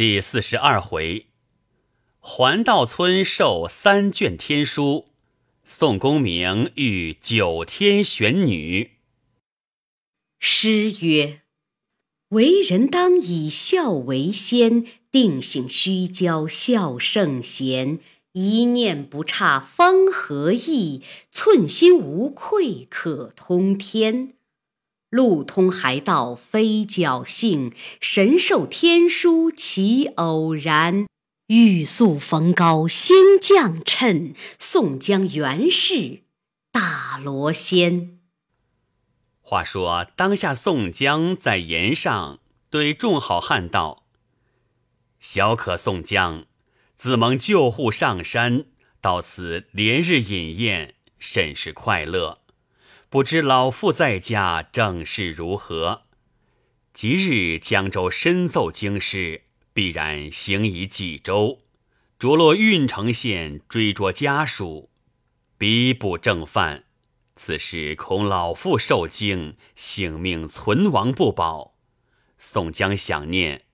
[0.00, 1.26] 第四十二回，
[2.20, 5.08] 环道村授三卷天书，
[5.62, 8.92] 宋公明遇九天玄女。
[10.38, 11.42] 诗曰
[12.32, 17.98] ：“为人当以孝为先，定性须教孝圣贤。
[18.32, 24.32] 一念不差方合意，寸心无愧可通天。”
[25.10, 31.06] 路通海道非侥幸，神授天书其偶然。
[31.48, 36.22] 欲速逢高先降趁，宋江原是
[36.70, 38.20] 大罗仙。
[39.40, 42.38] 话说当下，宋江在岩上
[42.70, 44.04] 对众好汉道
[45.18, 46.46] ：“小可宋江，
[46.96, 48.66] 自蒙救护上山，
[49.00, 52.39] 到此连日饮宴，甚是快乐。”
[53.10, 56.02] 不知老父在家正事如何？
[56.94, 59.42] 即日江州深奏京师，
[59.72, 61.58] 必然行移济州，
[62.20, 64.90] 着落郓城县追捉家属，
[65.58, 66.84] 逼捕正犯。
[67.34, 71.74] 此事恐老父受惊，性命存亡不保。
[72.38, 73.64] 宋江想念，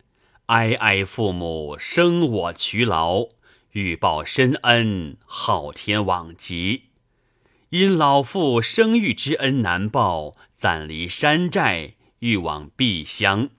[0.46, 3.28] 哀哀父母生我劬劳，
[3.72, 6.84] 欲报深恩，昊天罔极。
[7.78, 13.50] 因老父生育之恩难报，暂离山寨，欲往碧乡，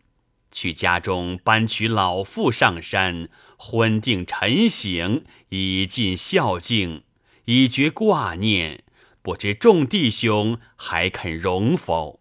[0.51, 7.03] 去家中搬取老父上山，婚定陈行，以尽孝敬，
[7.45, 8.83] 以绝挂念。
[9.21, 12.19] 不知众弟兄还肯容否？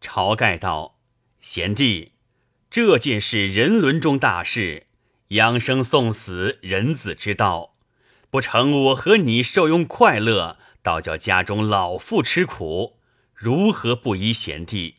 [0.00, 1.00] 晁盖道
[1.42, 2.12] ：“贤弟，
[2.70, 4.86] 这件事人伦中大事，
[5.30, 7.74] 养生送死，人子之道，
[8.30, 12.98] 不成我和你受用快乐。”倒叫家中老妇吃苦，
[13.32, 14.96] 如何不依贤弟？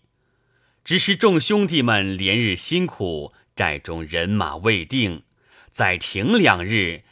[0.83, 5.21] 只是众兄弟们连日辛苦，寨中人马未定，
[5.71, 7.03] 再停两日，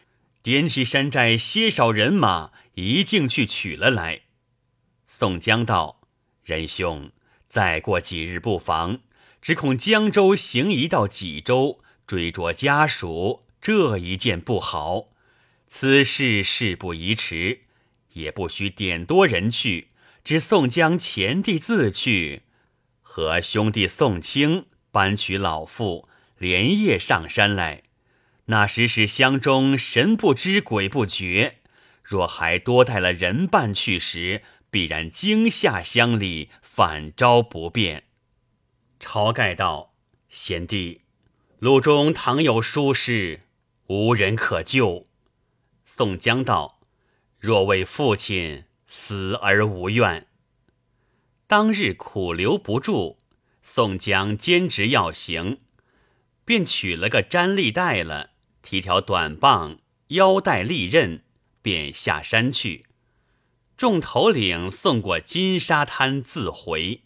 [0.41, 4.21] 点起山寨些少人马，一径去取了来。
[5.05, 6.01] 宋江道
[6.43, 7.11] ：“仁兄，
[7.47, 9.01] 再过几日不妨，
[9.39, 15.09] 只恐江州行移到济州，追捉家属，这一件不好。
[15.67, 17.61] 此事事不宜迟。”
[18.13, 19.89] 也不须点多人去，
[20.23, 22.43] 只宋江前弟自去，
[23.01, 26.07] 和兄弟宋清搬取老父，
[26.37, 27.83] 连夜上山来。
[28.45, 31.59] 那时是乡中神不知鬼不觉，
[32.03, 38.03] 若还多带了人伴去时，必然惊吓乡里，反招不便。
[38.99, 39.93] 晁盖道
[40.29, 41.01] ：“贤弟，
[41.59, 43.41] 路中倘有疏失，
[43.87, 45.07] 无人可救。”
[45.85, 46.82] 宋江道。
[47.43, 50.27] 若为父亲死而无怨，
[51.45, 53.17] 当日苦留不住，
[53.61, 55.59] 宋江坚持要行，
[56.45, 58.29] 便取了个毡笠带了，
[58.61, 61.25] 提条短棒，腰带利刃，
[61.61, 62.85] 便下山去。
[63.75, 67.01] 众头领送过金沙滩自回。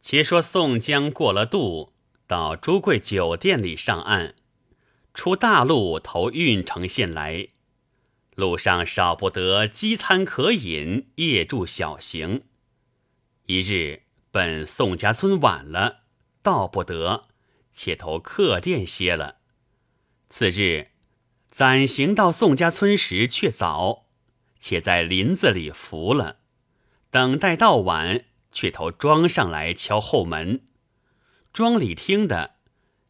[0.00, 1.92] 且说宋江过了渡，
[2.26, 4.34] 到朱贵酒店里上岸，
[5.12, 7.48] 出大路投郓城县来。
[8.34, 12.44] 路上少不得饥餐可饮，夜住小行。
[13.46, 16.04] 一日奔宋家村晚了，
[16.42, 17.28] 到不得，
[17.72, 19.38] 且投客店歇了。
[20.28, 20.92] 次日
[21.50, 24.06] 暂行到宋家村时，却早，
[24.60, 26.38] 且在林子里伏了，
[27.10, 30.60] 等待到晚，却投庄上来敲后门。
[31.52, 32.54] 庄里听的，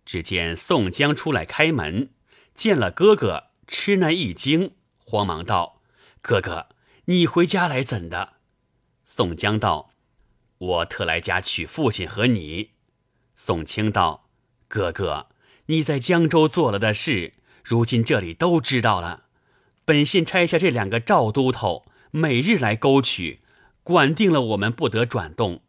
[0.06, 2.10] 只见宋江出来开门，
[2.54, 4.72] 见了哥哥，吃那一惊。
[5.10, 5.80] 慌忙道
[6.22, 6.68] ：“哥哥，
[7.06, 8.34] 你回家来怎的？”
[9.04, 9.90] 宋江道
[10.58, 12.70] ：“我特来家取父亲和你。”
[13.34, 14.28] 宋清道
[14.68, 15.26] ：“哥哥，
[15.66, 17.32] 你在江州做了的事，
[17.64, 19.24] 如今这里都知道了。
[19.84, 23.40] 本县差下这两个赵都头，每日来勾取，
[23.82, 25.62] 管定了我们不得转动，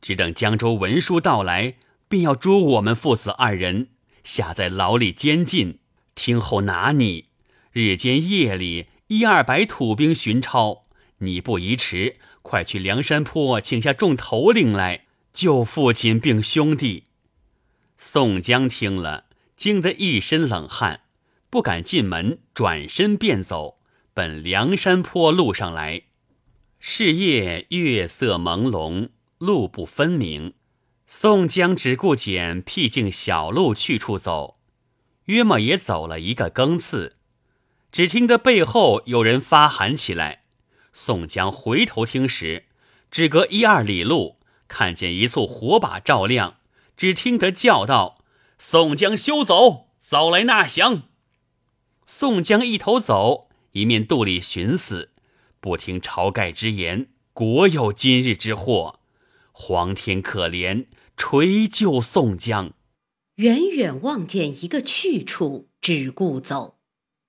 [0.00, 1.74] 只等江州文书到来，
[2.08, 3.90] 便要捉我们父子二人，
[4.24, 5.80] 下在牢里监禁，
[6.14, 7.28] 听候拿你。”
[7.72, 10.84] 日间夜里一二百土兵巡抄，
[11.20, 17.04] 你不宜迟，快去梁山坡请下众头领来救父亲并兄弟。
[17.96, 19.24] 宋江听了，
[19.56, 21.04] 惊得一身冷汗，
[21.48, 23.78] 不敢进门，转身便走，
[24.12, 26.02] 奔梁山坡路上来。
[26.78, 29.08] 是夜月色朦胧，
[29.38, 30.52] 路不分明。
[31.06, 34.58] 宋江只顾捡僻静小路去处走，
[35.24, 37.16] 约莫也走了一个更次。
[37.92, 40.44] 只听得背后有人发喊起来，
[40.94, 42.64] 宋江回头听时，
[43.10, 46.56] 只隔一二里路，看见一簇火把照亮，
[46.96, 48.24] 只听得叫道
[48.58, 51.02] ：“宋江休走，早来纳降。”
[52.06, 55.10] 宋江一头走，一面肚里寻思：
[55.60, 59.00] 不听晁盖之言，果有今日之祸。
[59.52, 60.86] 皇天可怜，
[61.18, 62.72] 垂救宋江。
[63.34, 66.78] 远远望见一个去处，只顾走。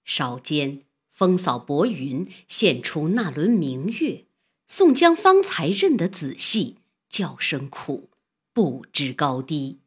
[0.03, 4.25] 稍间，风扫薄云，现出那轮明月。
[4.67, 6.77] 宋江方才认得仔细，
[7.09, 8.09] 叫声苦，
[8.53, 9.79] 不知高低。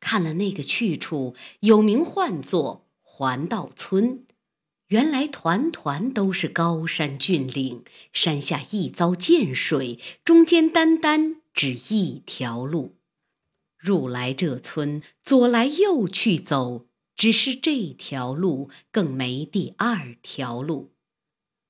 [0.00, 4.24] 看了那个去处，有名唤作环道村。
[4.88, 12.96] 原来团团都是高山峻岭，山下一遭涧水，中间单单只一条路。
[13.78, 16.86] 入来这村，左来右去走，
[17.20, 20.92] 只是这条路，更没第二条路。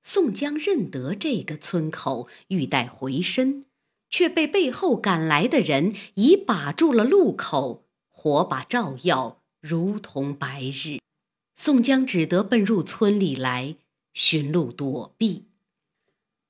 [0.05, 3.65] 宋江认得这个村口，欲待回身，
[4.09, 11.01] 却被背后赶来的人已把住了路口，火把照耀，如同白日。
[11.57, 13.75] 宋江只得奔入村里来
[14.13, 15.47] 寻路躲避。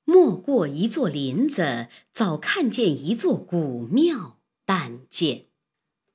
[0.03, 5.45] 没过一座林子，早看见一座古庙，但见。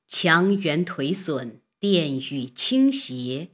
[0.07, 3.49] 墙垣颓损，殿宇倾斜，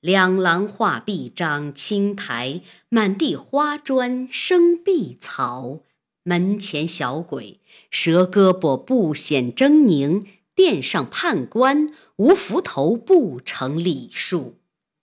[0.00, 5.80] 两廊画壁长青苔，满地花砖生碧草。
[6.22, 7.58] 门前小鬼
[7.90, 10.24] 蛇胳膊不显狰狞，
[10.54, 14.58] 殿上判官无斧头不成礼数。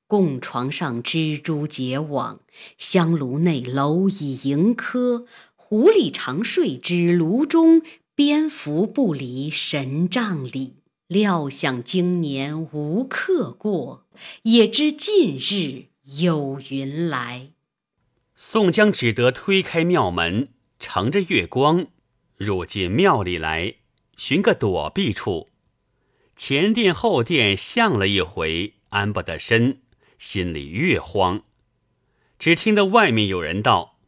[0.07, 2.39] 供床上蜘蛛结网，
[2.77, 5.25] 香炉内蝼蚁盈科，
[5.55, 7.81] 狐狸常睡之炉中。
[8.15, 10.75] 蝙蝠不离神帐里，
[11.07, 14.07] 料想今年无客过，
[14.41, 17.51] 也知近日有云来。
[18.35, 20.49] 宋江只得推开庙门，
[20.79, 21.85] 乘着月光
[22.37, 23.75] 入进庙里来，
[24.17, 25.49] 寻个躲避处。
[26.35, 29.81] 前殿后殿向了一回，安不得身，
[30.17, 31.43] 心里越慌。
[32.39, 33.99] 只听得外面有人道：“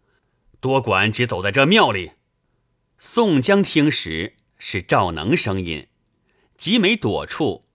[0.59, 2.13] 多管只走在这庙里。”
[2.97, 5.87] 宋江听时是赵能声音，
[6.57, 7.65] 急没躲处，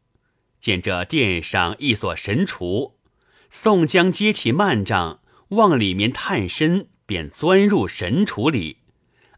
[0.58, 2.99] 见这殿上一所神厨，
[3.49, 5.20] 宋江接起幔帐
[5.50, 8.79] 往里面探身，便钻入神厨里，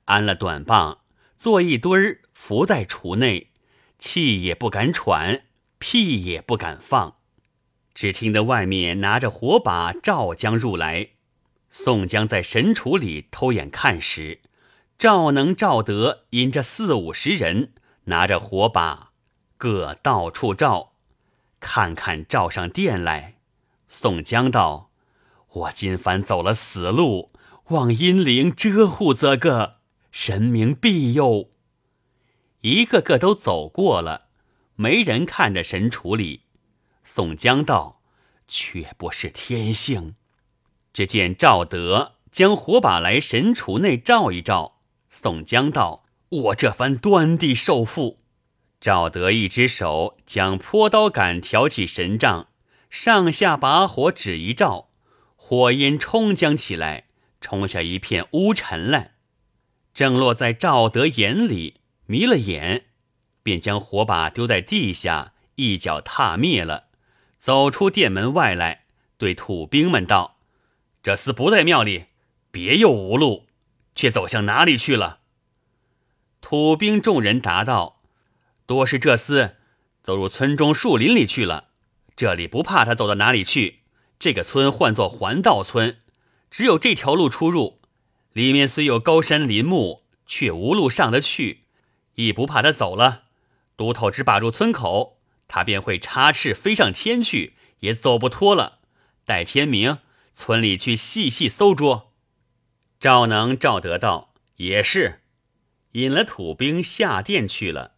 [0.07, 1.01] 安了短棒，
[1.39, 3.51] 坐一堆儿伏在厨内，
[3.99, 5.45] 气也不敢喘，
[5.79, 7.17] 屁也不敢放。
[7.95, 11.11] 只听得外面拿着火把照将入来，
[11.71, 14.41] 宋江在神厨里偷眼看时。
[14.97, 17.73] 赵能、赵德引着四五十人，
[18.05, 19.13] 拿着火把，
[19.57, 20.93] 各到处照，
[21.61, 23.37] 看看照上殿来。
[23.89, 24.91] 宋江道
[25.53, 27.31] ：“我今番走了死路，
[27.69, 29.77] 望阴灵遮护则个，
[30.11, 31.51] 神明庇佑。”
[32.63, 34.29] 一个个都走过了，
[34.75, 36.43] 没人看着神处理。
[37.05, 38.01] 宋江道
[38.49, 40.17] ：“却不是天性。”
[40.93, 44.81] 只见赵德将火把来神厨内照一照。
[45.11, 48.17] 宋江道：“我这番端地受缚。”
[48.85, 52.49] 赵德一只手将坡刀杆挑起神杖，
[52.91, 54.91] 上下把火指一照，
[55.37, 57.07] 火焰冲将起来，
[57.41, 59.15] 冲下一片乌尘来，
[59.95, 62.85] 正落在赵德眼里，迷了眼，
[63.43, 66.89] 便将火把丢在地下，一脚踏灭了，
[67.39, 68.85] 走出殿门外来，
[69.17, 70.37] 对土兵们道
[71.03, 72.09] ：“这厮不在庙里，
[72.51, 73.47] 别又无路。”
[73.97, 75.21] 却走向哪里去了？
[76.43, 77.94] 土兵众人答道
[78.67, 79.55] ：“多是这厮
[80.03, 81.69] 走入村中树林里去了。
[82.17, 83.81] 这里不怕他走到哪里去。
[84.19, 85.99] 这个村唤作环道村，
[86.51, 87.81] 只有这条路出入。
[88.33, 91.65] 里面虽有高山林木，却无路上得去。
[92.15, 93.25] 亦不怕他走了，
[93.77, 95.19] 都头只把住村口，
[95.49, 98.79] 他便会插翅飞上天去，也走不脱了。
[99.25, 99.99] 待天明，
[100.35, 102.13] 村里去细细搜捉。”
[103.01, 105.21] 赵能、赵德道也是，
[105.93, 107.94] 引了土兵下殿去了。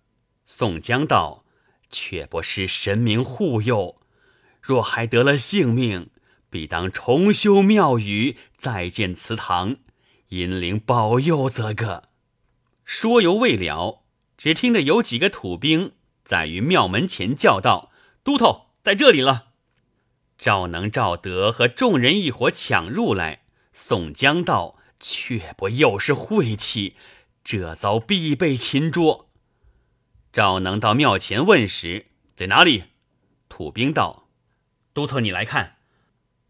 [0.47, 1.45] 宋江道
[1.91, 4.01] ：“却不失神明护佑，
[4.63, 6.11] 若还得了性命，
[6.49, 9.77] 必当重修庙宇，再建祠堂，
[10.29, 12.05] 引灵保佑则个。”
[12.85, 14.05] 说犹未了，
[14.39, 15.93] 只听得有几个土兵
[16.25, 17.91] 在于庙门前叫道
[18.25, 19.49] ：“都头在这里了！”
[20.39, 23.43] 赵能、赵德和众人一伙抢入来。
[23.73, 24.77] 宋江道。
[24.99, 26.97] 却不又是晦气，
[27.45, 29.26] 这遭必被擒捉。
[30.37, 32.85] 赵能到庙前问时，在哪里？
[33.49, 34.29] 土兵道
[34.93, 35.79] ：“都头，你来看，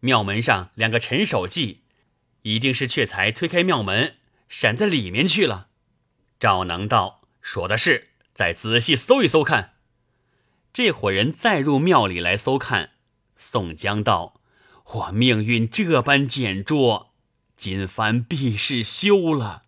[0.01, 1.83] 庙门上两个陈守记，
[2.41, 4.17] 一定是却才推开庙门，
[4.49, 5.69] 闪在里面去了。”
[6.37, 9.75] 赵能道：“说的是，再仔细搜一搜看。”
[10.73, 12.89] 这伙人再入庙里来搜看。
[13.37, 14.41] 宋江道
[14.95, 17.13] ：“我命运这般简拙，
[17.55, 19.63] 今番必是休了。”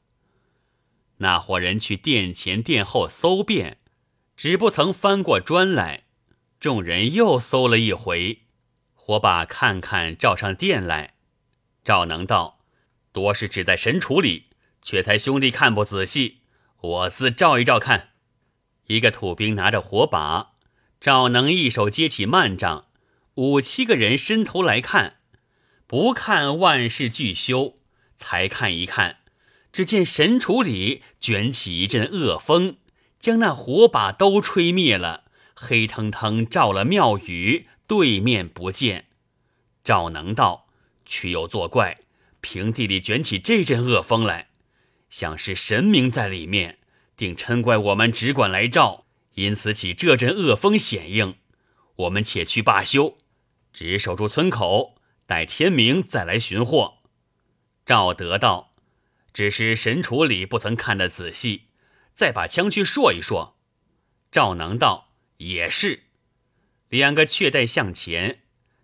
[1.20, 3.78] 那伙人去殿前殿后搜遍，
[4.40, 6.06] 只不曾翻过砖来。
[6.62, 8.44] 众人又搜了一回，
[8.94, 11.16] 火把看看照上殿来。
[11.84, 12.62] 赵能道
[13.12, 14.46] ：“多是只在神厨里，
[14.82, 16.38] 却才兄弟看不仔细，
[16.80, 18.12] 我自照一照看。”
[18.88, 20.54] 一个土兵拿着火把，
[21.02, 22.86] 赵能一手接起幔帐，
[23.34, 25.18] 五七个人伸头来看，
[25.86, 27.80] 不看万事俱休，
[28.16, 29.18] 才看一看，
[29.74, 32.78] 只见神厨里卷起一阵恶风，
[33.20, 39.08] 将那火把都吹灭了，黑腾腾照了庙宇，对面不见。
[39.84, 40.68] 赵能道
[41.06, 42.00] ：“去又作怪，
[42.42, 44.50] 平地里卷起这阵恶风来，
[45.10, 46.78] 想是神明在里面。”
[47.18, 51.36] 定嗔怪我们只管来照，因此起这阵恶风险应。
[51.98, 53.18] 我们且去罢休，
[53.74, 54.96] 只守住村口，
[55.26, 57.00] 待天明再来寻获。
[57.86, 58.74] 赵德道
[59.34, 61.64] ：“只是神厨里不曾看得仔细，
[62.20, 63.56] 再把枪去说一说。”
[64.30, 66.04] 赵能道：“也是。”
[66.90, 68.42] 两个却待向前，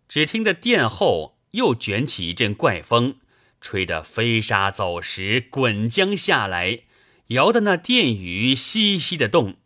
[0.08, 3.18] 只听得殿后又卷起一阵怪风，
[3.60, 6.84] 吹得飞沙走石，滚将下来。
[7.28, 9.58] 摇的那殿宇稀稀的动，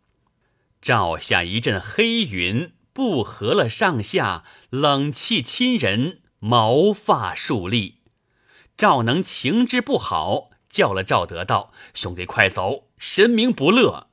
[0.82, 8.00] 照下一阵黑云，不合了上下，冷气侵人，毛发竖立。
[8.76, 14.06] 赵能情之不好，叫了赵德道：“兄弟，快走，神明不乐。”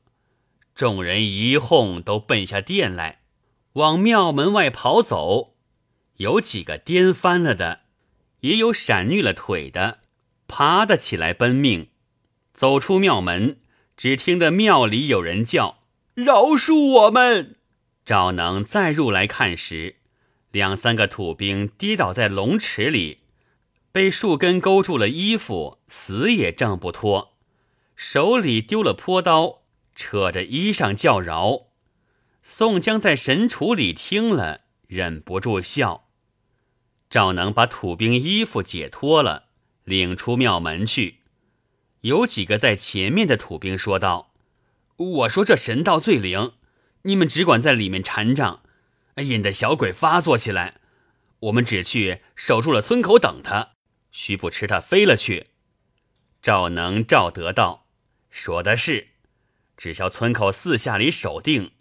[0.74, 3.22] 众人一哄，都奔下殿来，
[3.74, 5.56] 往庙门外跑走。
[6.16, 7.82] 有几个颠翻了的，
[8.40, 10.00] 也有闪绿了腿的，
[10.48, 11.90] 爬得起来奔命。
[12.54, 13.60] 走出庙门，
[13.96, 15.84] 只听得庙里有人叫
[16.16, 17.58] ：“饶恕我们！”
[18.06, 19.98] 赵能再入来看时，
[20.52, 23.20] 两三个土兵跌倒在龙池里，
[23.92, 27.37] 被树根勾住了衣服，死也挣不脱，
[27.98, 29.64] 手里丢了坡刀，
[29.96, 31.70] 扯着衣裳叫饶。
[32.44, 36.08] 宋江在神厨里听了，忍不住笑。
[37.10, 39.46] 赵能把土兵衣服解脱了，
[39.84, 41.22] 领出庙门去。
[42.02, 44.32] 有几个在前面的土兵说道
[44.98, 46.54] ：“我说这神道最灵，
[47.02, 48.62] 你们只管在里面缠帐，
[49.16, 50.76] 引得小鬼发作起来。
[51.40, 53.72] 我们只去守住了村口等他，
[54.12, 55.48] 须不吃他飞了去。”
[56.44, 57.87] 赵能、赵德道
[58.38, 59.08] ：“说的是，
[59.76, 61.72] 只消村口四下里守定。”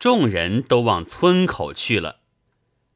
[0.00, 2.20] 众人都往村口去了，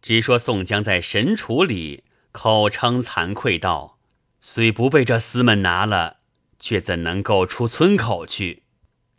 [0.01, 3.99] 只说宋江在神厨里口称惭愧道
[4.41, 6.21] ：“虽不被这厮们拿了。”
[6.59, 8.63] 却怎能够出村口去？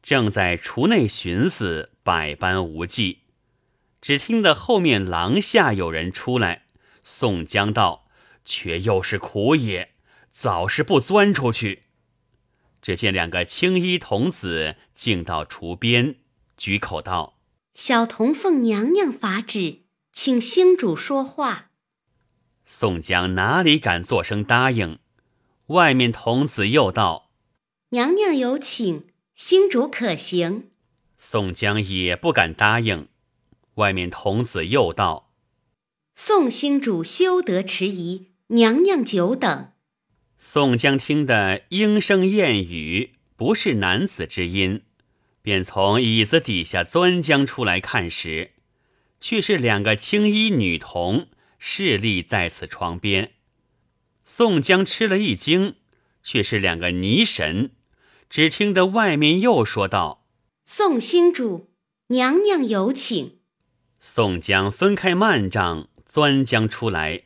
[0.02, 3.20] 正在厨内寻思，百般无计。
[4.02, 6.66] 只听得后面廊下有人出来。
[7.04, 8.08] 宋江道
[8.44, 9.92] ：“却又是苦也，
[10.32, 11.84] 早是不钻出去。”
[12.82, 16.16] 只见两个青衣童子径到厨边，
[16.58, 17.38] 举口道
[17.74, 21.70] ：“小童奉娘娘法旨，请星主说话。”
[22.66, 25.00] 宋江哪里敢作声答应？
[25.68, 27.32] 外面童子又道。
[27.90, 30.72] 娘娘有请，星主可行。
[31.18, 33.10] 宋江也不敢答应。
[33.76, 35.32] 外面童子又道
[36.14, 39.71] ：“宋星主休得迟疑，娘娘久等。”
[40.44, 44.82] 宋江听得莺声燕语，不是男子之音，
[45.44, 48.54] 便从椅子底下钻将出来看时，
[49.20, 51.28] 却是两个青衣女童
[51.60, 53.34] 侍立在此床边。
[54.26, 55.76] 宋江吃了一惊，
[56.24, 57.74] 却是两个泥神。
[58.28, 60.26] 只听得外面又说道
[60.66, 61.70] ：“宋星主，
[62.08, 63.38] 娘娘有请。”
[64.02, 67.26] 宋江分开幔帐，钻将出来，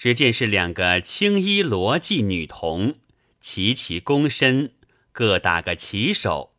[0.00, 2.94] 只见是两个青衣罗髻女童，
[3.38, 4.72] 齐齐躬身，
[5.12, 6.54] 各打个旗手。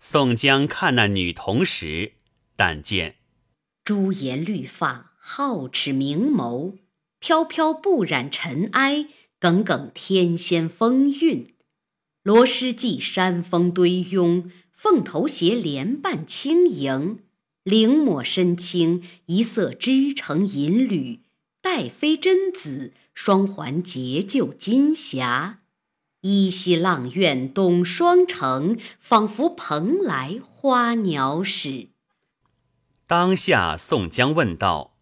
[0.00, 2.12] 宋江看那女童时，
[2.56, 3.16] 但见
[3.84, 6.78] 朱颜绿发，皓齿明眸，
[7.20, 9.06] 飘飘不染尘埃，
[9.38, 11.52] 耿耿天仙风韵。
[12.22, 17.18] 罗诗髻山峰堆拥，凤头鞋莲瓣轻盈，
[17.64, 21.20] 绫抹身轻，一色织成银缕，
[21.62, 25.60] 带飞真紫，双环结就金霞。
[26.20, 31.88] 依稀阆苑东双城，仿佛蓬莱花鸟使。
[33.06, 34.98] 当下宋江问道：“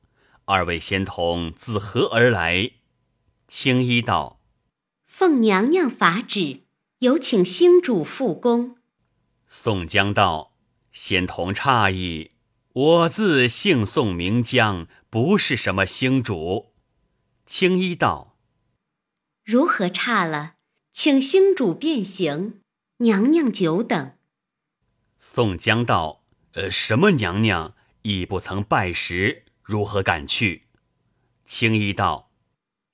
[0.47, 2.71] 二位仙童自何而来？”
[3.49, 4.40] 青衣道
[5.05, 6.61] ：“奉娘娘法旨。”
[7.00, 8.76] 有请星主复宫。
[9.49, 10.52] 宋江道
[10.93, 12.31] ：“仙童诧异，
[12.73, 16.73] 我自姓宋名江，不是什么星主。”
[17.45, 18.37] 青衣道
[19.45, 20.55] ：“如何差了？
[20.93, 22.61] 请星主便行，
[22.99, 24.12] 娘娘久等。”
[25.19, 26.25] 宋江道
[26.55, 27.75] ：“呃，什么娘娘？
[28.03, 30.69] 亦不曾拜时，如何敢去？”
[31.45, 32.31] 青衣道：“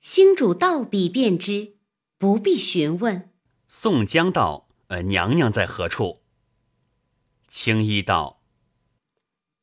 [0.01, 1.77] 星主到彼便知，
[2.17, 3.31] 不必询问。”
[3.69, 6.23] 宋江道：“呃，娘娘在何处？”
[7.49, 8.36] 青衣道：“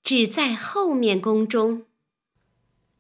[0.04, 1.86] 只在后面宫中。”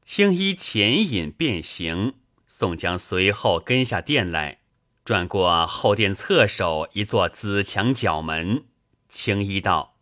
[0.03, 4.59] 青衣前引便行，宋江随后跟下殿来，
[5.05, 8.65] 转过后殿侧首一座紫墙角门。
[9.09, 9.97] 青衣道：“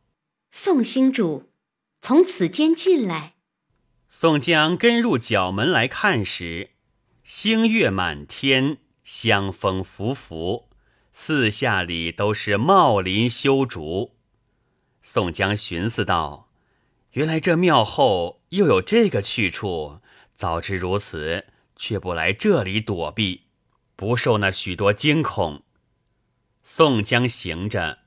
[0.52, 1.52] 宋星主，
[2.00, 3.34] 从此间进来。”
[4.10, 6.72] 宋江跟入角门来看时，
[7.24, 10.70] 星月满天，香风拂拂，
[11.14, 14.16] 四下里都是茂林修竹。
[15.02, 16.50] 宋江寻思道
[17.12, 20.00] ：“原来这庙后又有这个去处，
[20.36, 23.44] 早知如此，却不来这里躲避，
[23.96, 25.64] 不受那许多惊恐。”
[26.64, 28.00] 宋江行着。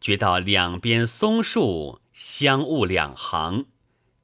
[0.00, 3.64] 觉到两边松树相误两行，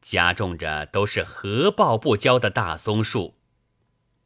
[0.03, 3.37] 夹种着都是合抱不交的大松树，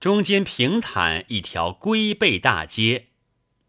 [0.00, 3.10] 中间平坦一条龟背大街。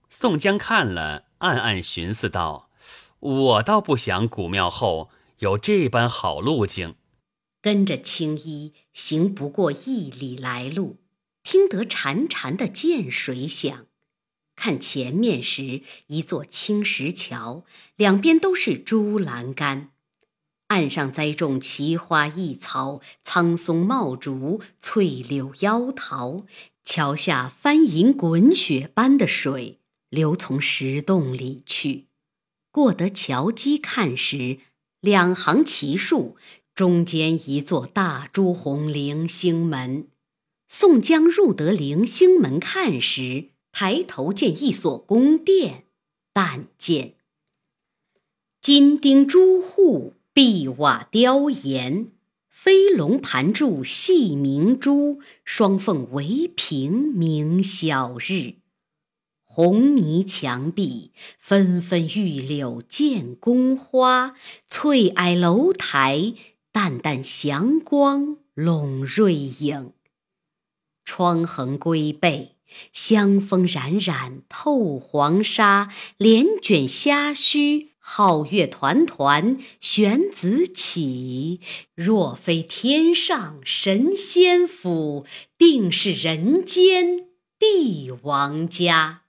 [0.10, 2.72] 宋江看了，暗暗寻思道
[3.20, 6.96] ：“我倒不想古庙后有这般好路径。”
[7.62, 10.98] 跟着青衣行不过一里来路，
[11.42, 13.88] 听得潺潺的涧水响。
[14.56, 17.66] 看前面时，一座青石桥，
[17.96, 19.92] 两边都是朱栏杆，
[20.68, 26.46] 岸上栽种奇花异草，苍松茂竹，翠柳妖桃。
[26.84, 32.06] 桥下翻银滚雪般的水流从石洞里去。
[32.72, 34.60] 过得桥基看时，
[35.06, 36.36] 两行奇树，
[36.74, 40.08] 中间一座大朱红棂星门。
[40.68, 45.84] 宋江入得棂星门看时，抬头见一所宫殿，
[46.34, 47.14] 但见
[48.60, 52.08] 金钉朱户，碧瓦雕檐，
[52.50, 58.56] 飞龙盘柱细明珠，双凤围屏明晓日。
[59.56, 64.36] 红泥墙壁纷纷玉柳见宫花，
[64.68, 66.34] 翠霭楼台
[66.74, 69.94] 淡淡祥光笼瑞影。
[71.06, 72.58] 窗横龟背。
[72.92, 81.62] 香风冉冉透黄沙，帘卷虾须，皓月团团悬紫起。
[81.94, 85.26] 若非天上神仙府，
[85.58, 89.22] 定是人间帝王家。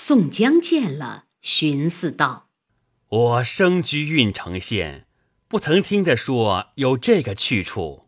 [0.00, 2.46] 宋江见了，寻思道
[3.10, 5.08] ：“我生居郓城县，
[5.48, 8.04] 不曾听得说有这个去处，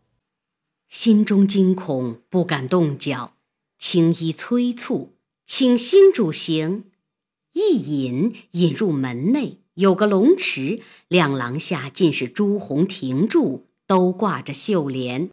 [0.87, 3.33] 心中惊恐，不敢动脚。”
[3.77, 6.85] 青衣催促，请星主行。
[7.51, 15.29] 一引引入门内，有个龙池，两廊下尽是朱红亭柱，都挂着绣帘。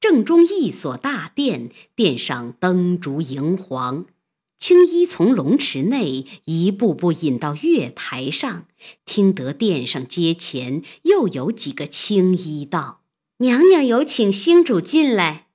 [0.00, 4.06] 正中一所大殿，殿上灯烛荧黄。
[4.60, 8.66] 青衣从龙池内一步步引到月台上，
[9.06, 13.00] 听得殿上阶前又有几个青衣道
[13.40, 15.46] ：“娘娘有请星主进来。”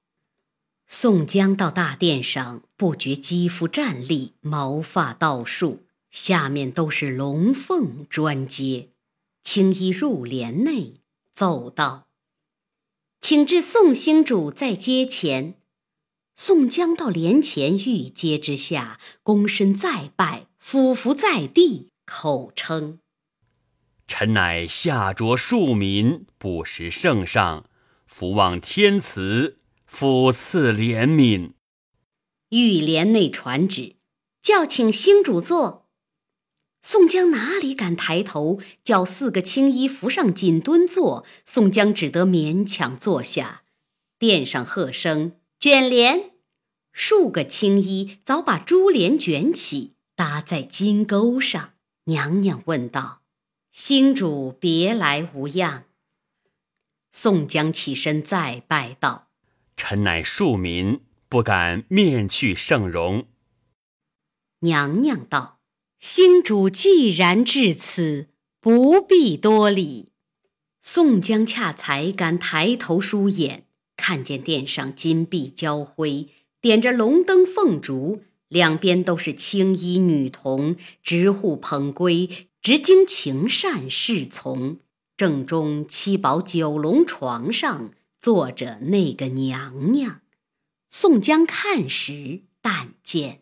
[0.90, 8.90] 宋江到大殿上，不觉肌肤站立，毛发倒竖，下面都是龙凤专阶。
[9.44, 10.96] 青衣入帘内，
[11.36, 12.08] 奏道
[13.22, 15.54] ：“请至宋星主在阶前。”
[16.36, 23.00] 宋江到帘前御阶之下，躬身再拜，俯伏在地，口称
[24.08, 27.66] ：“臣乃下着庶民，不识圣上，
[28.06, 31.52] 伏望天慈。”俯赐怜悯。
[32.50, 33.96] 御帘内传旨，
[34.42, 35.88] 叫请星主坐。
[36.82, 41.26] 宋江哪里敢抬头，叫四个青衣扶上锦墩坐。
[41.46, 43.64] 宋江只得勉强坐下。
[44.20, 45.38] 殿上喝声
[45.68, 46.30] 卷帘，
[46.92, 51.74] 数个青衣早把珠帘卷起，搭在金钩上。
[52.04, 53.24] 娘娘问道
[53.74, 55.86] ：“星主别来无恙？”
[57.12, 59.30] 宋江起身再拜道。
[59.76, 63.26] 臣乃庶民，不敢面去圣容。
[64.60, 65.62] 娘娘道
[65.98, 68.28] ：“星主既然至此，
[68.60, 70.12] 不必多礼。”
[70.84, 73.66] 宋江恰才敢抬头舒眼，
[74.08, 76.30] 看见殿上金碧交辉，
[76.62, 82.30] 点着龙灯凤烛，两边都是青衣女童，执笏捧圭，
[82.62, 84.78] 直经情善侍从。
[85.18, 90.22] 正中七宝九龙床上坐着那个娘娘。
[90.88, 93.42] 宋江看时，但见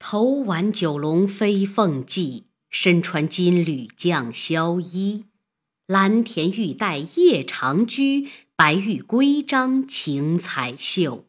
[0.00, 5.26] 头挽九龙飞凤髻，身穿金缕绛绡衣，
[5.86, 8.28] 蓝田玉带夜长居，
[8.64, 11.24] 白玉规章晴彩绣。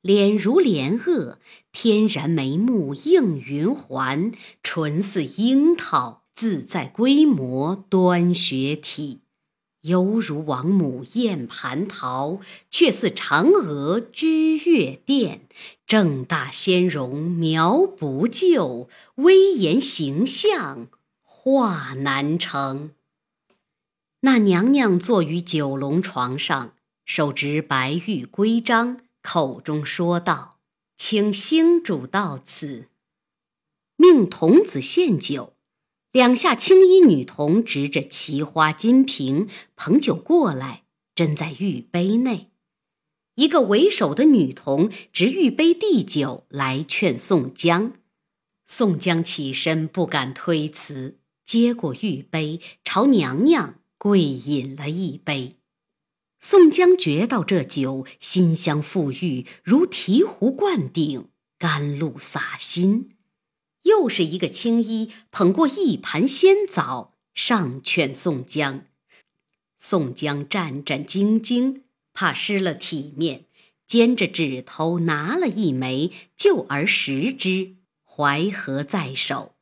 [0.00, 1.38] 脸如莲萼，
[1.72, 4.30] 天然眉目映云环，
[4.62, 9.22] 唇似樱桃，自在规模端雪体，
[9.82, 12.38] 犹如王母宴蟠桃，
[12.70, 15.48] 却似嫦娥居月殿。
[15.84, 20.86] 正大仙容描不就，威严形象
[21.24, 22.92] 画难成。
[24.20, 26.74] 那娘娘坐于九龙床上，
[27.06, 29.00] 手执白玉规章。
[29.22, 30.58] 口中说道
[30.96, 32.88] ：“请星主到此，
[33.96, 35.54] 命童子献酒。”
[36.10, 42.50] 两下青衣女童执着奇花金瓶捧酒过来，斟在玉杯内。
[43.34, 47.92] 一个为首的女童执玉杯递酒来劝宋江。
[48.66, 55.56] 宋江起身不敢推辞，接过玉杯，朝娘娘跪饮了一杯。
[56.40, 63.16] 宋江觉到这酒馨香馥郁，如醍醐灌顶，甘露洒心。
[63.82, 68.84] 又是一个青衣捧过一盘仙枣，上劝宋江。
[69.76, 71.82] 宋江战战兢兢，
[72.12, 73.46] 怕失了体面，
[73.86, 79.56] 尖着指头拿了一枚，就而食之，怀合在手。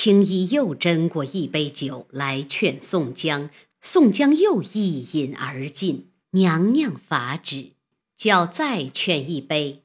[0.00, 3.50] 青衣又斟过一杯酒来劝宋江。
[3.80, 7.72] 宋江又一饮而尽，娘娘法旨，
[8.16, 9.82] 叫再劝一杯。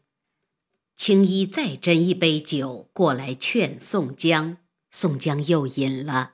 [0.95, 4.57] 青衣再斟一杯酒过来劝宋江，
[4.91, 6.33] 宋江又饮了。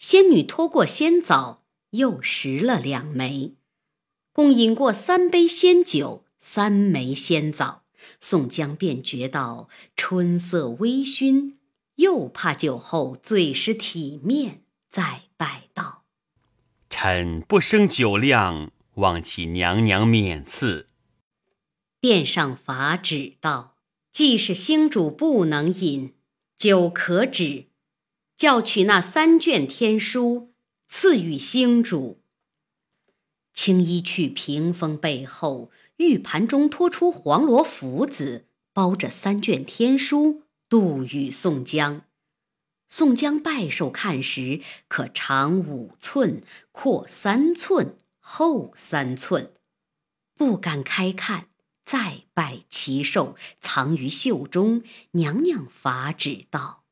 [0.00, 3.52] 仙女托过仙枣，又拾了两枚，
[4.32, 7.84] 共饮过三杯仙酒，三枚仙枣。
[8.18, 11.52] 宋江便觉到春色微醺，
[11.96, 16.04] 又怕酒后醉失体面，再拜道。
[16.88, 20.86] 臣不生酒量，望其娘娘免赐。
[22.00, 23.76] 殿上法旨道：
[24.10, 26.14] 既是星主不能饮
[26.58, 27.66] 酒，可止，
[28.36, 30.52] 叫取那三卷天书
[30.88, 32.20] 赐予星主。
[33.54, 40.41] 青衣去屏风背后，玉盘中托出黄罗符子，包着三卷天书，
[40.72, 42.00] 渡与宋江。
[42.88, 49.52] 宋江拜寿看时，可长五寸，阔三寸，厚三寸，
[50.34, 51.48] 不敢开看。
[51.84, 54.82] 再拜其寿，藏于袖中。
[55.10, 56.84] 娘娘法旨道：“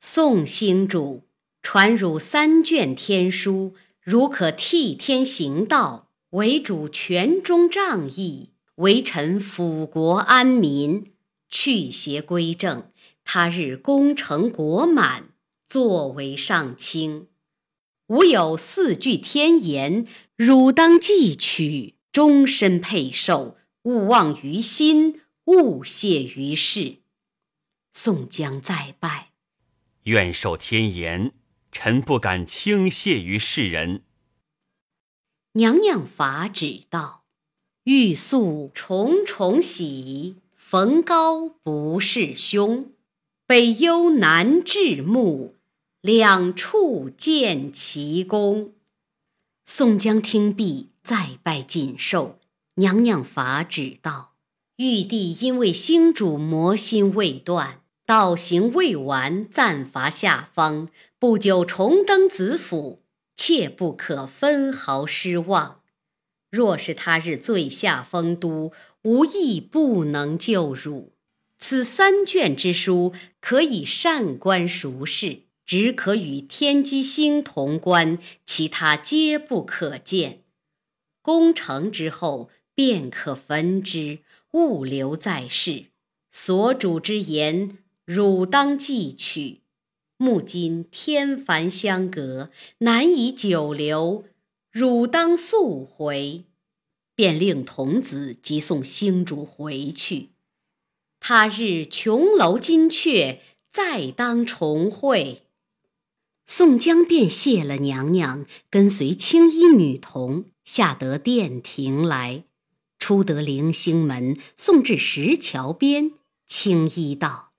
[0.00, 1.26] 宋星主，
[1.62, 11.14] 传汝三卷天书，如可替天行道，为主权中仗义，为臣辅国安民，
[11.48, 12.90] 去邪归正。
[13.24, 15.30] 他日功成国满。”
[15.66, 17.26] 作为上卿，
[18.06, 20.06] 吾有四句天言，
[20.36, 26.98] 汝当记取，终身佩受，勿忘于心，勿泄于世。
[27.92, 29.32] 宋江再拜，
[30.04, 31.32] 愿受天言，
[31.72, 34.04] 臣不敢轻泄于世人。
[35.54, 37.24] 娘娘法旨道：
[37.84, 42.92] 欲诉重重喜，逢高不是凶，
[43.46, 45.54] 北幽南至暮。
[46.00, 48.72] 两处见奇功。
[49.66, 52.38] 宋江听毕，再拜锦寿。
[52.76, 54.32] 娘娘法旨道：
[54.76, 63.02] 玉帝因为星主魔心未断，道行未完，暂罚下方，不久重登子府，
[63.36, 65.80] 切不可分毫失望。
[66.50, 71.13] 若是他日醉下丰都，无意不能救汝。
[71.58, 75.42] 此三卷之书，可以善观熟视。
[75.66, 80.42] 只可与天机星同观，其他皆不可见。
[81.22, 84.18] 功成之后，便可焚之，
[84.50, 85.86] 勿留在世。
[86.30, 89.62] 所主之言，汝当记取。
[90.18, 94.24] 目今天凡相隔，难以久留，
[94.70, 96.44] 汝当速回。
[97.14, 100.33] 便令童子即送星主回去。
[101.26, 103.38] 他日琼楼金阙，
[103.72, 105.44] 再当重会。
[106.44, 112.44] 宋江便谢了娘娘，跟随青衣女童下得殿庭来，
[112.98, 116.10] 出得灵星门，送至石桥边。
[116.46, 117.52] 青衣道：“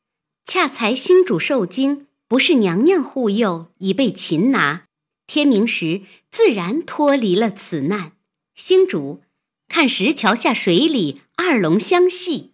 [0.46, 4.86] 恰才星主受惊，不是娘娘护佑，已被擒拿。
[5.26, 8.12] 天明时自然脱离了此难。
[8.54, 9.24] 星主
[9.68, 12.52] 看石，桥下水里二龙相戏。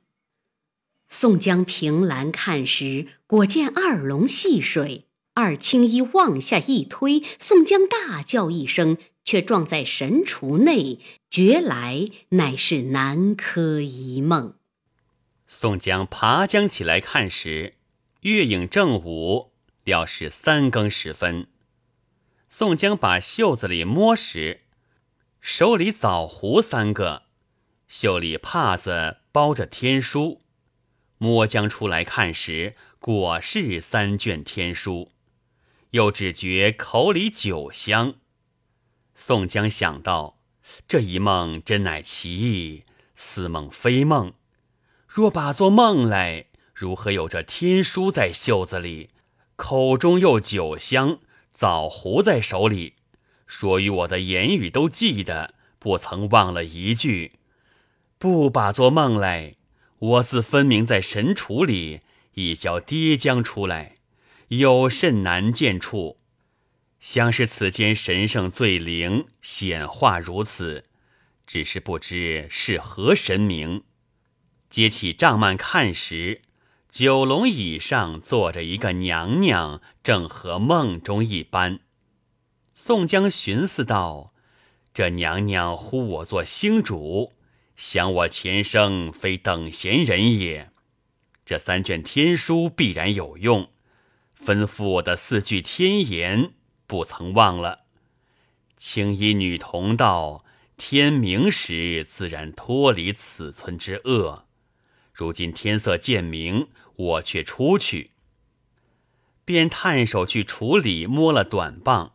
[1.13, 5.07] 宋江凭栏看时，果见二龙戏水。
[5.33, 14.55] 二青衣往下一推，宋江大叫一声，却撞在神厨内，觉来乃是南柯一梦。
[15.47, 17.73] 宋江爬将起来看时，
[18.21, 19.51] 月影正午，
[19.83, 21.47] 料是三更时分。
[22.47, 24.61] 宋江把袖子里摸时，
[25.41, 27.23] 手里枣核三个，
[27.89, 30.39] 袖里帕子包着天书。
[31.23, 35.11] 摸将出来看时，果是三卷天书，
[35.91, 38.15] 又只觉口里酒香。
[39.13, 40.39] 宋江想到：
[40.87, 44.33] 这一梦真乃奇异，似梦非梦。
[45.07, 49.11] 若把作梦来，如何有这天书在袖子里，
[49.55, 51.19] 口中又酒香，
[51.53, 52.95] 枣核在手里，
[53.45, 57.33] 说与我的言语都记得，不曾忘了一句。
[58.17, 59.57] 不把作梦来。
[60.01, 61.99] 我自分明在神厨里
[62.33, 63.97] 一脚跌将出来，
[64.47, 66.17] 有甚难见处？
[66.99, 70.85] 想是此间神圣最灵显化如此，
[71.45, 73.83] 只是不知是何神明。
[74.71, 76.41] 揭起帐幔看时，
[76.89, 81.79] 九龙椅上坐着一个娘娘，正和梦中一般。
[82.73, 84.33] 宋江寻思道
[84.95, 87.33] ：“这娘娘呼我做星主。”
[87.83, 90.69] 想我前生非等闲人也，
[91.43, 93.71] 这三卷天书必然有用。
[94.37, 96.53] 吩咐我的四句天言，
[96.85, 97.85] 不曾忘了。
[98.77, 100.45] 青衣女童道
[100.77, 104.45] ：“天明时自然脱离此村之恶。
[105.11, 108.11] 如今天色渐明，我却出去。”
[109.43, 112.13] 便探手去处理，摸了短棒，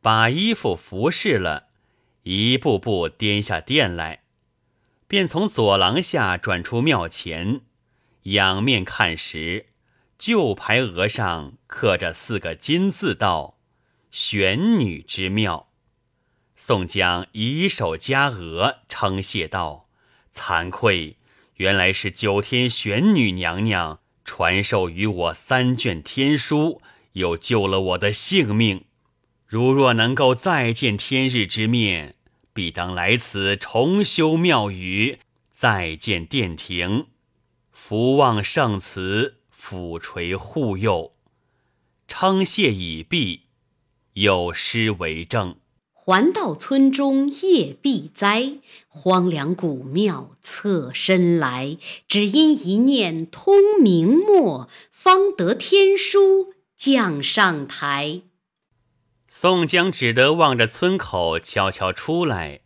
[0.00, 1.68] 把衣服服侍了，
[2.22, 4.23] 一步步颠下殿来。
[5.14, 7.60] 便从左廊下转出庙前，
[8.24, 9.66] 仰面看时，
[10.18, 13.60] 旧牌额上刻着四个金字，道
[14.10, 15.68] ：“玄女之庙。”
[16.58, 19.88] 宋江以手夹额，称谢道
[20.34, 21.16] ：“惭愧，
[21.58, 28.86] 原来是九天玄女娘娘传授于我三卷天书，又救了我的性命。
[29.46, 32.16] 如若能够再见天日之面。”
[32.54, 35.18] 必当来此重修庙宇，
[35.50, 37.08] 再建殿庭，
[37.72, 41.12] 福望圣慈，抚垂护佑。
[42.06, 43.40] 称谢已毕，
[44.12, 45.56] 有诗为证：
[45.92, 51.76] 还到村中夜必灾，荒凉古庙侧身来。
[52.06, 58.22] 只因一念通明末，方得天书降上台。
[59.36, 62.60] 宋江只得望着村口悄悄出来，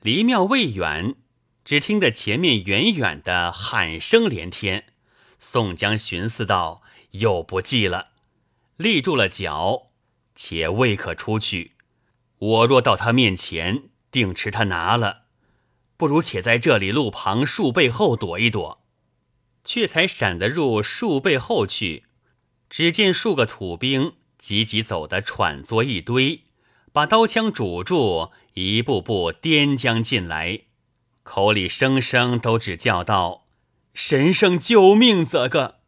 [0.00, 1.14] 离庙未远，
[1.62, 4.86] 只听得前面远远的喊声连天。
[5.38, 6.80] 宋江寻思道
[7.20, 8.12] ：“又不济了，
[8.78, 9.90] 立住了脚，
[10.34, 11.72] 且未可出去。
[12.38, 15.24] 我若到他面前，定吃他拿了。
[15.98, 18.82] 不如且在这里路旁树背后躲一躲。”
[19.62, 22.04] 却才闪得入树背后去，
[22.70, 24.14] 只见数个土兵。
[24.46, 26.44] 急急走的喘作一堆，
[26.92, 30.60] 把刀枪拄住，一步步颠将进来，
[31.24, 33.48] 口里声声都只叫道
[33.92, 35.80] ：“神圣救命！”则个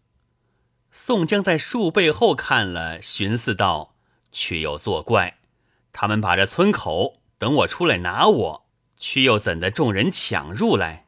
[0.91, 3.95] 宋江在树背后看了，寻思道
[4.33, 5.39] ：“却又作怪，
[5.93, 8.67] 他们把这村口等我出来拿我，
[8.97, 11.07] 却又怎的众人抢入来？”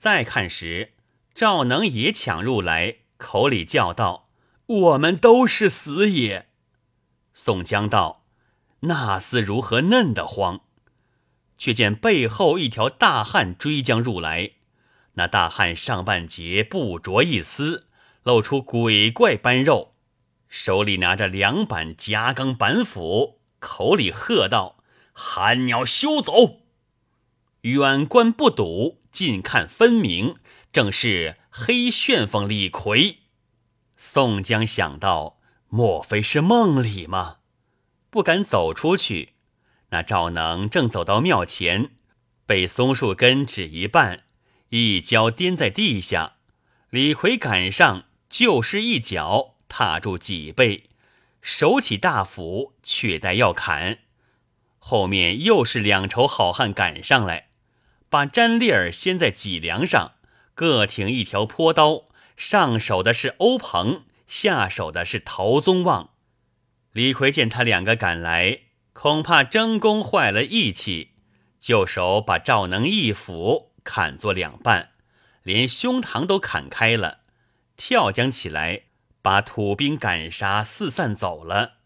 [0.00, 0.94] 再看时，
[1.34, 4.30] 赵能也抢入来，口里叫道
[4.64, 6.46] ：“我们都是死也。”
[7.40, 8.24] 宋江道
[8.80, 10.62] ：“那厮如何嫩得慌？”
[11.56, 14.54] 却见背后一条大汉追将入来，
[15.14, 17.86] 那大汉上半截不着一丝，
[18.24, 19.94] 露出鬼怪般肉，
[20.48, 24.82] 手里拿着两板夹钢板斧，口里喝道
[25.14, 26.62] ：“寒鸟休走！”
[27.62, 30.34] 远观不睹，近看分明，
[30.72, 33.18] 正是黑旋风李逵。
[33.96, 35.37] 宋江想到。
[35.70, 37.36] 莫非是梦里吗？
[38.10, 39.34] 不敢走出去。
[39.90, 41.90] 那赵能正走到庙前，
[42.46, 44.24] 被松树根指一半，
[44.70, 46.34] 一跤颠在地下。
[46.90, 50.88] 李逵赶上，就是一脚踏住脊背，
[51.42, 53.98] 手起大斧，却待要砍。
[54.78, 57.48] 后面又是两筹好汉赶上来，
[58.08, 60.12] 把詹烈儿掀在脊梁上，
[60.54, 62.04] 各挺一条坡刀，
[62.36, 64.04] 上手的是欧鹏。
[64.28, 66.10] 下手的是陶宗旺，
[66.92, 68.60] 李逵见他两个赶来，
[68.92, 71.12] 恐怕争功坏了义气，
[71.58, 74.90] 就手把赵能一斧砍作两半，
[75.42, 77.20] 连胸膛都砍开了，
[77.76, 78.82] 跳将起来，
[79.22, 81.78] 把土兵赶杀，四散走了。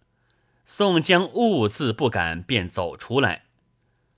[0.65, 3.45] 宋江兀自不敢，便走出来，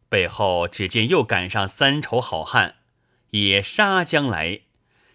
[0.08, 2.76] 背后只见又赶上三丑好汉，
[3.30, 4.60] 也杀将来。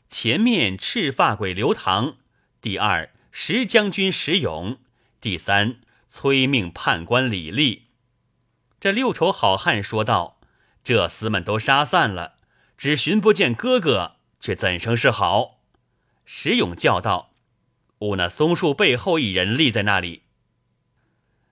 [0.08, 2.18] 前面赤发鬼刘唐，
[2.62, 4.78] 第二石将军石勇，
[5.22, 5.82] 第三。
[6.12, 7.84] 催命判官李立，
[8.80, 10.40] 这六丑好汉说道
[10.84, 12.38] ：“这厮们都杀散了，
[12.76, 15.60] 只寻不见哥哥，却怎生是好？”
[16.26, 17.36] 石勇叫道
[18.00, 20.24] ：“吾那松树背后一人立在那里。”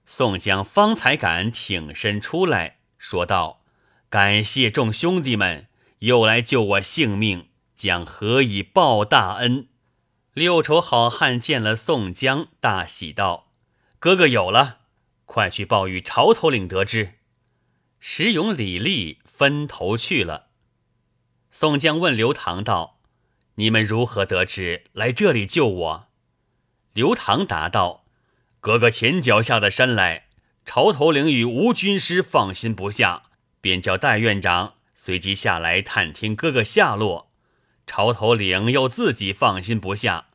[0.07, 3.61] 宋江方才敢挺身出来说道
[4.09, 5.67] ：“感谢众兄弟们，
[5.99, 9.67] 又来救我性命，将何以报大恩？”
[10.37, 13.47] 六丑好汉见了宋江，大喜道。
[13.97, 14.81] 哥哥有了，
[15.25, 17.13] 快去报与潮头领得知。
[17.99, 20.49] 石勇、李立分头去了。
[21.49, 22.99] 宋江问刘唐道
[23.57, 26.07] ：“你们如何得知来这里救我？”
[26.93, 28.05] 刘唐答道
[28.61, 30.27] ：“哥哥前脚下的山来，
[30.63, 33.23] 潮头领与吴军师放心不下，
[33.59, 37.26] 便叫戴院长随即下来探听哥哥下落。
[37.87, 40.27] 潮头领又自己放心不下，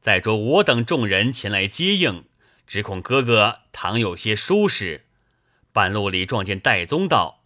[0.00, 2.24] 再着我等众人前来接应。”
[2.68, 5.06] 只恐哥哥倘有些疏失，
[5.72, 7.42] 半路里撞见戴宗道，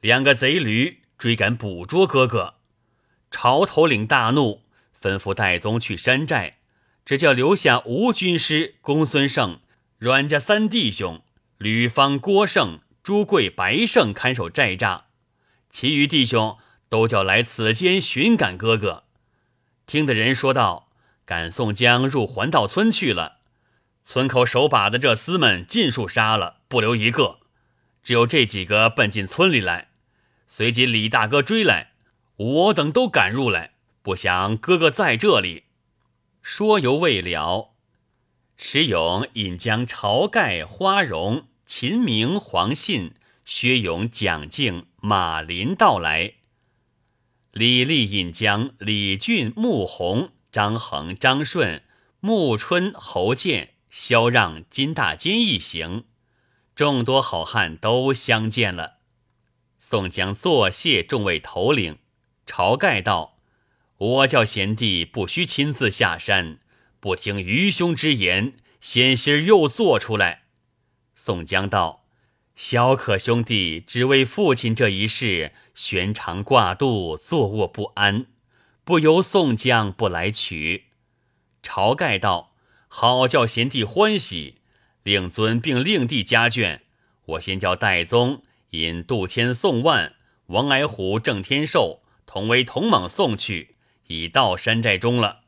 [0.00, 2.54] 两个贼驴追赶捕捉哥哥。
[3.30, 4.62] 朝头领大怒，
[4.98, 6.54] 吩咐戴宗去山寨，
[7.04, 9.60] 只叫留下吴军师公孙胜、
[9.98, 11.22] 阮家三弟兄
[11.58, 15.02] 吕方、郭胜、朱贵、白胜看守寨栅，
[15.68, 16.56] 其余弟兄
[16.92, 19.04] 都叫来此间寻赶哥哥。
[19.86, 20.90] 听的人说道
[21.24, 23.38] ：“赶宋江入环道村去了。”
[24.04, 27.38] 村口守把的这厮们尽数杀了，不留一个。
[28.02, 29.88] 只有这几个奔进村里来，
[30.46, 31.92] 随即李大哥追来，
[32.36, 33.72] 我等都赶入来。
[34.02, 35.64] 不想哥哥在这里。
[36.42, 37.70] 说犹未了，
[38.58, 43.14] 石勇引将晁盖、花荣、秦明、黄信、
[43.46, 46.34] 薛勇、蒋敬、马林到来。
[47.52, 51.84] 李立引将李俊、穆弘、张衡、张顺、
[52.20, 53.74] 穆春、侯健。
[53.90, 56.04] 萧让、金大坚一行，
[56.74, 59.00] 众多好汉都相见了。
[59.78, 61.98] 宋江作谢众位头领。
[62.46, 63.36] 晁盖道
[63.98, 66.60] ：“我叫贤弟不须亲自下山，
[67.00, 70.44] 不听愚兄之言，险些又做出来。”
[71.14, 72.01] 宋江道
[72.54, 78.26] ：“小可兄弟只为父亲这一事，悬肠挂肚，坐卧不安，
[78.84, 80.84] 不由宋江不来取。”
[81.62, 82.50] 晁盖道。
[82.94, 84.56] 好叫贤弟欢喜，
[85.02, 86.80] 令尊并令弟家眷。
[87.24, 90.16] 我先叫戴宗引杜迁、宋万、
[90.48, 93.76] 王矮虎、郑天寿同为同莽送去，
[94.08, 95.44] 已到山寨中了。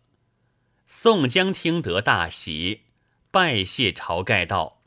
[0.87, 2.85] 宋江听得大喜，
[3.31, 4.81] 拜谢晁盖道：“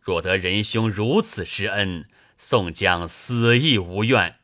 [0.00, 4.36] 若得仁兄如此施恩，宋江死亦无怨。”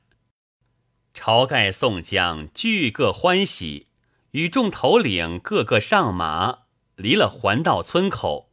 [1.15, 3.87] 晁盖、宋江俱各欢喜，
[4.33, 6.67] 与众头领个个上马。
[6.97, 8.51] 离了环道村口，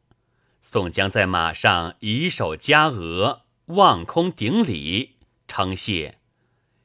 [0.62, 5.16] 宋江在马上以手夹额，望空顶礼，
[5.48, 6.20] 称谢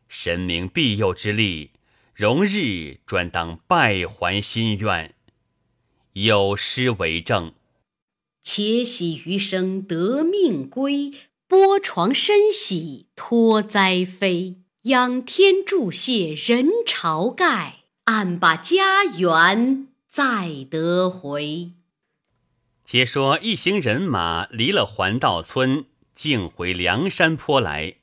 [0.08, 1.72] 神明庇佑之力，
[2.14, 5.16] 容日专当拜还心愿。
[6.12, 7.54] 有诗为证：
[8.50, 11.12] 且喜余生得命归，
[11.46, 14.62] 波床身喜脱灾飞。
[14.84, 19.88] 仰天祝谢人朝盖，暗把家园。
[20.10, 21.72] 再得回。
[22.86, 25.84] 且说一行人马离了环道村，
[26.14, 27.96] 径回梁山坡来。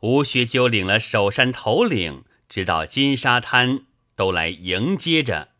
[0.00, 3.82] 吴学究领了守山头领，直到金沙滩，
[4.16, 5.50] 都来迎接着。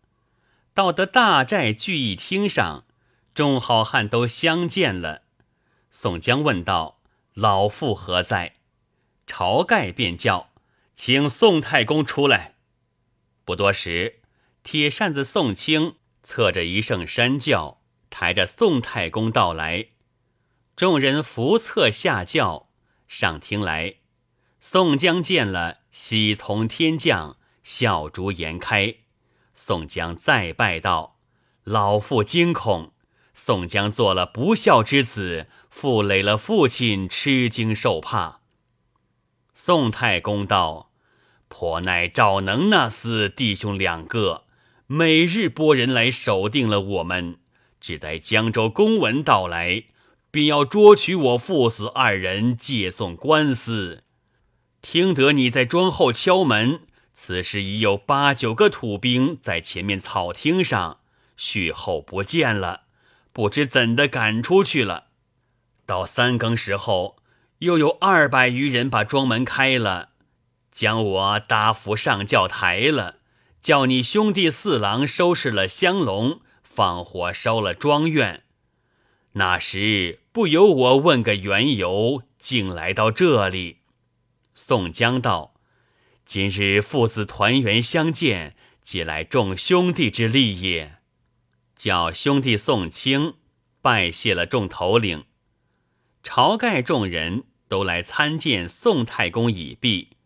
[0.74, 2.84] 到得大寨聚义厅上，
[3.38, 5.22] 众好汉都相见了。
[5.92, 6.98] 宋江问道
[7.34, 8.56] ：“老父何在？”
[9.28, 10.50] 晁盖便叫
[10.96, 12.56] ：“请宋太公出来。”
[13.46, 14.22] 不多时。
[14.64, 17.80] 铁扇子宋清侧着一声山轿，
[18.10, 19.90] 抬着宋太公到来，
[20.74, 22.70] 众人扶侧下轿
[23.06, 23.98] 上厅来。
[24.60, 28.96] 宋江见了，喜从天降，笑逐颜开。
[29.54, 31.20] 宋江再拜道
[31.62, 32.92] ：“老父惊恐，
[33.40, 38.40] 宋江做了不孝之子，负累了父亲，吃惊受怕。”
[39.54, 40.90] 宋太公道
[41.48, 44.44] ：“颇乃赵能那厮弟兄两个。”
[44.90, 47.36] 每日拨人来守定了我们，
[47.78, 49.84] 只待江州公文到来，
[50.30, 54.02] 便要捉取我父子二人，借送官司。
[54.80, 56.80] 听得你在庄后敲门，
[57.12, 61.00] 此时已有八九个土兵在前面草厅上，
[61.36, 62.84] 续后不见了，
[63.38, 65.10] 不知怎的赶出去了。
[65.86, 67.18] 到三更时候，
[67.60, 70.08] 又有二百余人把庄门开了，
[70.72, 73.18] 将我搭扶上轿台了，
[73.62, 78.42] 叫你兄弟四郎收拾了香笼，放火烧了庄院。
[79.34, 83.76] 那时不由我问个缘由，竟来到这里。
[84.52, 85.54] 宋江道
[86.26, 90.96] ：“今日父子团圆相见，即来众兄弟之利也。”
[91.78, 93.34] 叫兄弟宋清
[93.80, 95.26] 拜谢了众头领。
[96.24, 100.16] 晁盖众人都来参见宋太公已毕，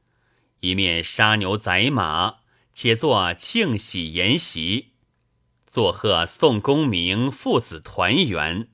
[0.61, 2.36] 一面杀牛宰马，
[2.72, 4.92] 且做庆喜筵席，
[5.66, 8.68] 作贺宋公明父子团圆。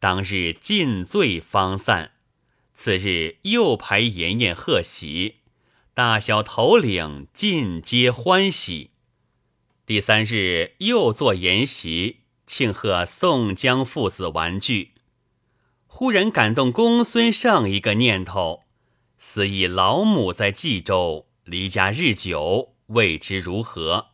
[0.00, 2.12] 当日尽醉方散。
[2.72, 5.40] 次日又排筵宴贺喜，
[5.92, 8.92] 大小头领尽皆欢喜。
[9.88, 14.92] 第三日又做筵席，庆贺宋江父子玩聚。
[15.86, 18.64] 忽然感动公孙胜一个念头，
[19.16, 24.08] 思忆老母在冀州离家日久，未知如何。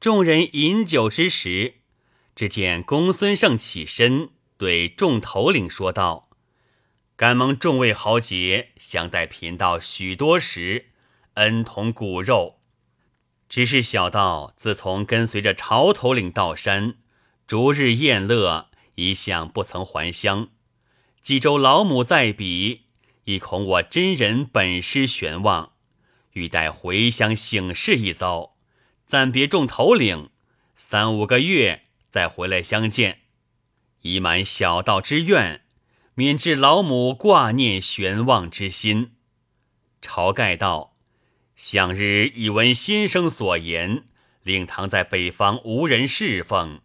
[0.00, 1.74] 众人饮酒之时，
[2.34, 6.30] 只见公孙胜起身对众头领说道。
[7.14, 10.86] 敢蒙众位豪杰相待贫道许多时，
[11.34, 12.56] 恩同骨肉。
[13.50, 16.94] 只是小道自从跟随着朝头领到山，
[17.48, 20.50] 逐日宴乐，一向不曾还乡。
[21.20, 22.86] 冀州老母在彼，
[23.24, 25.72] 亦恐我真人本失玄望，
[26.34, 28.54] 欲待回乡省事一遭，
[29.04, 30.30] 暂别众头领
[30.76, 33.22] 三五个月，再回来相见，
[34.02, 35.62] 以满小道之愿。
[36.14, 39.12] 免致老母挂念玄望之心。
[40.02, 40.96] 晁盖道
[41.62, 44.04] ：“向日已闻先生所言，
[44.42, 46.80] 令堂在北方无人侍奉。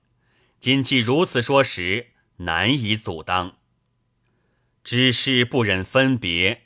[0.59, 2.07] 今既如此说时，
[2.39, 3.55] 难以阻当。
[4.83, 6.63] 只是不忍分别，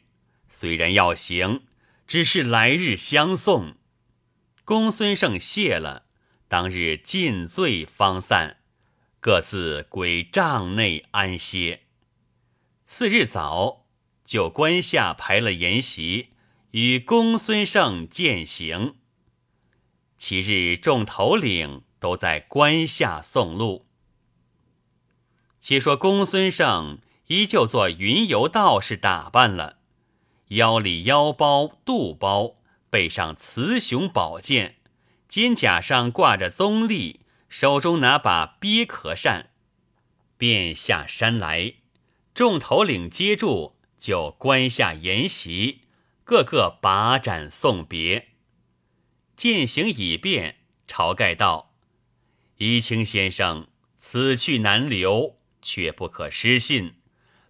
[0.49, 1.67] 虽然要行，
[2.07, 3.75] 只是来日相送。”
[4.65, 6.05] 公孙胜谢了，
[6.47, 8.57] 当日尽醉方散，
[9.19, 11.81] 各自归帐内安歇。
[12.85, 13.85] 次日早，
[14.25, 16.29] 就关下排了筵席，
[16.71, 18.95] 与公孙胜饯行。
[20.17, 23.87] 其日众头领都在关下送路。
[25.59, 29.77] 且说公孙胜依旧做云游道士打扮了，
[30.49, 32.57] 腰里腰包、肚包，
[32.89, 34.77] 背上雌雄宝剑，
[35.27, 39.49] 肩甲上挂着棕笠，手中拿把鳖壳扇，
[40.37, 41.75] 便下山来。
[42.33, 45.81] 众头领接住，就关下筵席，
[46.29, 48.27] 个个把盏送别。
[49.35, 50.53] 饯行已毕，
[50.87, 51.73] 晁盖道
[52.57, 53.65] ：“怡清先生，
[53.97, 56.93] 此去难留，却不可失信。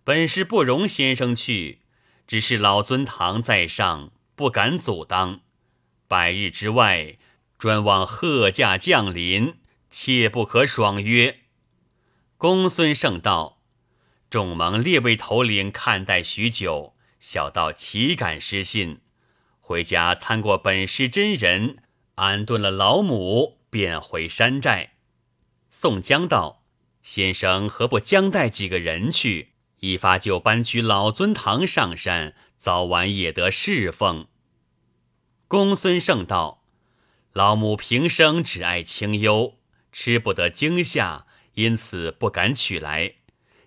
[0.06, 1.82] 本是不容先生去，
[2.26, 5.42] 只是老尊堂在上，不敢阻当。
[6.08, 7.18] 百日之外，
[7.58, 9.56] 专望贺驾降临，
[9.90, 11.42] 切不可爽约。”
[12.38, 13.62] 公孙胜道。
[14.30, 19.02] 众蒙列位头领看待许久，小道岂敢失信？
[19.60, 21.78] 回家参过本师真人，
[22.16, 24.94] 安顿了老母，便回山寨。
[25.70, 26.64] 宋江道
[27.04, 29.50] ：“先生何不将带几个人去，
[29.80, 34.28] 一发就搬去老尊堂上山，早晚也得侍奉。”
[35.48, 36.64] 公孙胜道
[37.34, 39.58] ：“老母平生只爱清幽，
[39.92, 43.16] 吃不得惊吓，因此不敢取来。”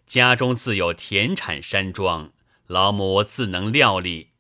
[0.05, 2.32] 家中自有田产山庄，
[2.73, 4.31] 老母自能料理。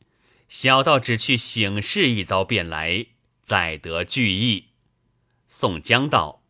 [0.48, 3.06] 小道只去省事一遭便来，
[3.42, 4.70] 再得聚义。
[5.46, 6.42] 宋江道：“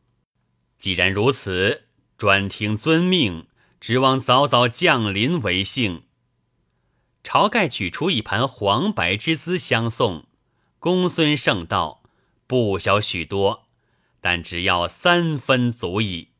[0.78, 3.48] 既然如此，专听遵命，
[3.80, 6.04] 指望早早降临为幸。”
[7.22, 10.26] 晁盖取出一盘黄白之资相送。
[10.78, 12.02] 公孙胜道
[12.48, 13.68] ：“不小许多，
[14.20, 16.30] 但只要三分足矣。”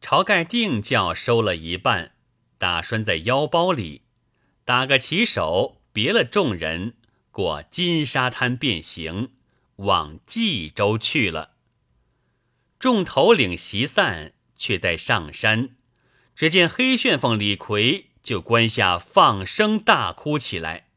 [0.00, 2.12] 晁盖定叫收了一半，
[2.56, 4.02] 打拴在腰包里，
[4.68, 6.92] 打个旗手，别了众人，
[7.30, 9.30] 过金沙滩便行，
[9.76, 11.52] 往冀州去了。
[12.78, 15.70] 众头领席散，却在上山，
[16.36, 20.88] 只见黑旋风李逵就关下放声大哭起来。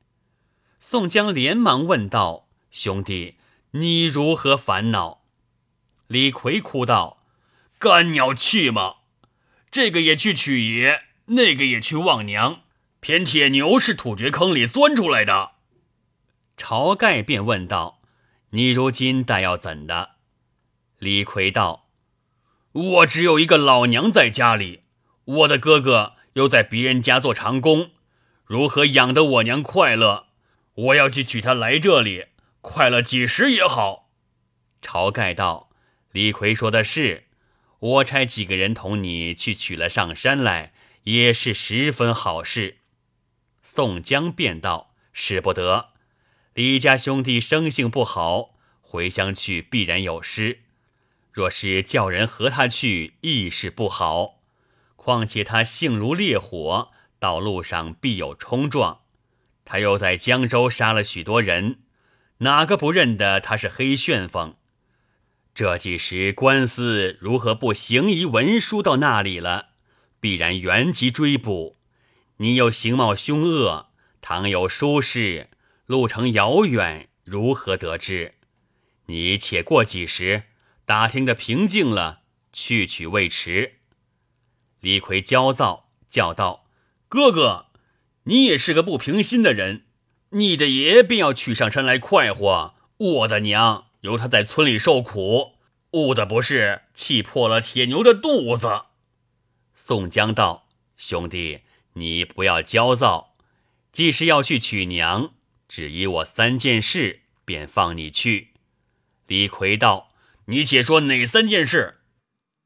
[0.82, 3.38] 宋江连忙问道：“兄弟，
[3.72, 5.24] 你如何烦恼？”
[6.08, 7.24] 李逵哭道。
[7.80, 8.96] 干鸟气吗？
[9.72, 12.64] 这个也去取爷，那个也去望娘，
[13.02, 15.54] 偏铁牛是土掘坑里钻出来的。
[16.56, 18.00] 晁盖便问道
[18.52, 20.12] ：“你如今待要怎的？”
[21.00, 21.90] 李逵道
[22.72, 24.84] ：“我只有一个老娘在家里，
[25.26, 27.90] 我的哥哥又在别人家做长工，
[28.46, 30.28] 如何养得我娘快乐？
[30.76, 32.28] 我要去娶她来这里，
[32.62, 34.12] 快乐几时也好。”
[34.80, 35.72] 晁盖道
[36.14, 37.26] ：“李逵说的是，
[37.80, 40.74] 我差几个人同你去取了上山来。”
[41.06, 42.81] 也是十分好事。
[43.74, 45.92] 宋江便道：“使不得，
[46.54, 50.64] 李家兄弟生性不好，回乡去必然有失。
[51.32, 54.42] 若是叫人和他去，亦是不好。
[54.98, 59.04] 况且他性如烈火，道路上必有冲撞。
[59.64, 61.80] 他又在江州杀了许多人，
[62.40, 64.58] 哪个不认得他是黑旋风？
[65.56, 69.70] 这几时官司如何不行移文书到那里了？”
[70.20, 71.78] 必然原籍追捕，
[72.42, 75.48] 你又形貌凶恶，倘有疏失，
[75.86, 78.34] 路程遥远，如何得知？
[79.06, 80.46] 你且过几时，
[80.84, 82.22] 打听的平静了，
[82.52, 83.74] 去取未迟。
[84.80, 86.66] 李逵焦躁叫道
[87.08, 87.68] ：“哥哥，
[88.24, 89.86] 你也是个不平心的人，
[90.30, 95.58] 你的爷便要取上山来快活，我的娘由他在村里受苦，
[95.92, 98.86] 误的不是气破了铁牛的肚子。”
[99.76, 100.68] 宋江道
[100.98, 101.60] ：“兄弟，
[101.94, 103.36] 你不要焦躁。
[103.92, 105.34] 既是要去娶娘，
[105.68, 108.50] 只依我三件事，便放你去。”
[109.28, 110.12] 李逵道
[110.48, 112.00] ：“你且说哪三件事？”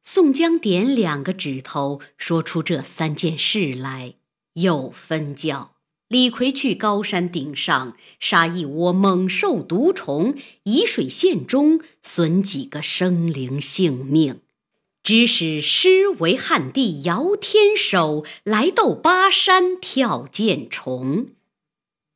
[0.07, 4.15] 宋江点两个指头，说出这三件事来，
[4.53, 14.41] 又分教李逵去高山顶上杀一窝猛兽毒虫，沂水县中损几个生灵性命。
[15.05, 21.27] 指使诗为汉地摇天首来斗巴山跳涧虫。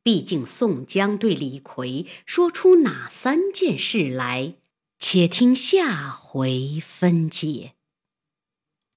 [0.02, 4.54] 毕竟宋江对李逵说出哪三件事来，
[4.98, 7.74] 且听下回分解。